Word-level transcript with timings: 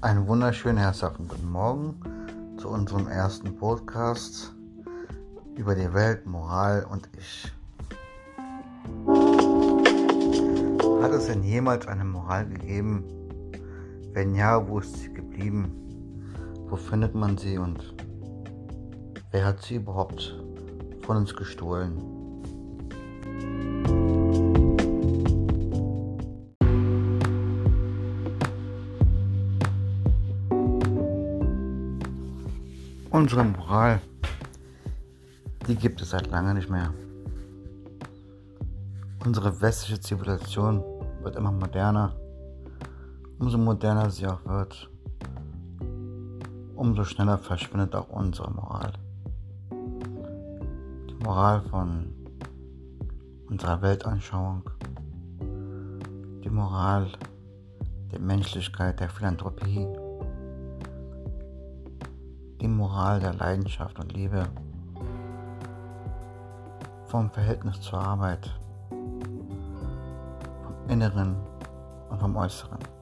Einen 0.00 0.28
wunderschönen 0.28 0.78
herzlichen 0.78 1.26
guten 1.26 1.50
Morgen 1.50 1.98
zu 2.56 2.68
unserem 2.68 3.08
ersten 3.08 3.56
Podcast 3.56 4.54
über 5.56 5.74
die 5.74 5.92
Welt, 5.92 6.24
Moral 6.24 6.86
und 6.88 7.08
Ich. 7.18 7.52
Hat 11.02 11.10
es 11.10 11.26
denn 11.26 11.42
jemals 11.42 11.88
eine 11.88 12.04
Moral 12.04 12.46
gegeben? 12.46 13.02
Wenn 14.12 14.36
ja, 14.36 14.68
wo 14.68 14.78
ist 14.78 14.96
sie 14.98 15.12
geblieben? 15.12 15.72
Wo 16.68 16.76
findet 16.76 17.16
man 17.16 17.36
sie 17.36 17.58
und 17.58 17.92
wer 19.32 19.46
hat 19.46 19.62
sie 19.62 19.76
überhaupt 19.76 20.40
von 21.02 21.16
uns 21.16 21.34
gestohlen? 21.34 22.17
Unsere 33.18 33.42
Moral, 33.42 34.00
die 35.66 35.74
gibt 35.74 36.00
es 36.00 36.10
seit 36.10 36.28
lange 36.28 36.54
nicht 36.54 36.70
mehr. 36.70 36.94
Unsere 39.26 39.60
westliche 39.60 39.98
Zivilisation 39.98 40.84
wird 41.24 41.34
immer 41.34 41.50
moderner. 41.50 42.14
Umso 43.40 43.58
moderner 43.58 44.08
sie 44.08 44.24
auch 44.24 44.44
wird, 44.44 44.88
umso 46.76 47.02
schneller 47.02 47.38
verschwindet 47.38 47.96
auch 47.96 48.08
unsere 48.08 48.52
Moral. 48.52 48.92
Die 49.72 51.24
Moral 51.24 51.60
von 51.62 52.14
unserer 53.48 53.82
Weltanschauung, 53.82 54.62
die 56.44 56.50
Moral 56.50 57.08
der 58.12 58.20
Menschlichkeit, 58.20 59.00
der 59.00 59.08
Philanthropie, 59.08 59.88
die 62.60 62.68
Moral 62.68 63.20
der 63.20 63.34
Leidenschaft 63.34 63.98
und 63.98 64.12
Liebe, 64.12 64.48
vom 67.06 67.30
Verhältnis 67.30 67.80
zur 67.80 68.00
Arbeit, 68.00 68.50
vom 68.88 70.74
Inneren 70.88 71.36
und 72.10 72.18
vom 72.18 72.36
Äußeren. 72.36 72.97